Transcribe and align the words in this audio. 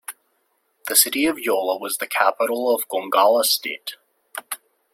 The 0.87 0.95
city 0.95 1.27
of 1.27 1.37
Yola 1.37 1.77
was 1.77 1.97
the 1.99 2.07
capital 2.07 2.73
of 2.73 2.87
Gongola 2.89 3.43
State. 3.45 3.97